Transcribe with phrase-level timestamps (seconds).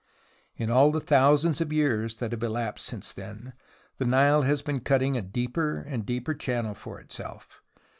[0.57, 3.53] In all the thousands of years that have elapsed since then,
[3.99, 7.61] the Nile has been cutting a deeper and deeper channel for itself.